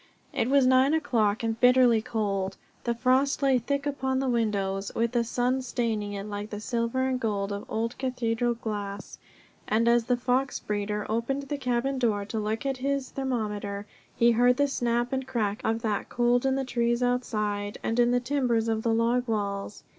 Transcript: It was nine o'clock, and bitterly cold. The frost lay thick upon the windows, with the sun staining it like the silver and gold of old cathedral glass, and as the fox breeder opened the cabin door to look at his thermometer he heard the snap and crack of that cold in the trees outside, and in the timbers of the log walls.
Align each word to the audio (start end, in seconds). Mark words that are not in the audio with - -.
It 0.33 0.49
was 0.49 0.65
nine 0.65 0.95
o'clock, 0.95 1.43
and 1.43 1.59
bitterly 1.59 2.01
cold. 2.01 2.57
The 2.85 2.95
frost 2.95 3.43
lay 3.43 3.59
thick 3.59 3.85
upon 3.85 4.17
the 4.17 4.27
windows, 4.29 4.91
with 4.95 5.11
the 5.11 5.23
sun 5.23 5.61
staining 5.61 6.13
it 6.13 6.23
like 6.23 6.49
the 6.49 6.59
silver 6.59 7.03
and 7.07 7.19
gold 7.19 7.51
of 7.51 7.65
old 7.69 7.99
cathedral 7.99 8.55
glass, 8.55 9.19
and 9.67 9.87
as 9.87 10.05
the 10.05 10.17
fox 10.17 10.59
breeder 10.59 11.05
opened 11.07 11.43
the 11.43 11.57
cabin 11.59 11.99
door 11.99 12.25
to 12.25 12.39
look 12.39 12.65
at 12.65 12.77
his 12.77 13.11
thermometer 13.11 13.85
he 14.15 14.31
heard 14.31 14.57
the 14.57 14.67
snap 14.67 15.13
and 15.13 15.27
crack 15.27 15.61
of 15.63 15.83
that 15.83 16.09
cold 16.09 16.47
in 16.47 16.55
the 16.55 16.65
trees 16.65 17.03
outside, 17.03 17.77
and 17.83 17.99
in 17.99 18.09
the 18.09 18.19
timbers 18.19 18.67
of 18.67 18.81
the 18.81 18.95
log 18.95 19.27
walls. 19.27 19.83